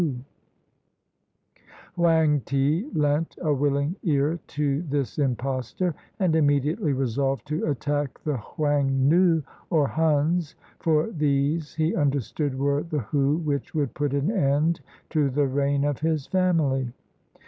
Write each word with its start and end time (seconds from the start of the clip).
Hoang 1.95 2.41
ti 2.43 2.89
lent 2.95 3.37
a 3.37 3.53
wilUng 3.53 3.93
ear 4.01 4.39
to 4.47 4.81
this 4.81 5.19
impostor, 5.19 5.93
and 6.19 6.35
immediately 6.35 6.91
resolved 6.91 7.45
to 7.49 7.67
attack 7.67 8.19
the 8.23 8.33
Heung 8.37 9.01
noo, 9.07 9.43
or 9.69 9.87
Huns, 9.87 10.55
for 10.79 11.11
these 11.11 11.75
he 11.75 11.95
understood 11.95 12.57
were 12.57 12.81
the 12.81 12.97
"Hoo" 13.01 13.37
which 13.37 13.75
would 13.75 13.93
put 13.93 14.15
an 14.15 14.31
end 14.31 14.81
to 15.11 15.29
the 15.29 15.45
reign 15.45 15.83
of 15.83 15.99
his 15.99 16.25
family. 16.25 16.91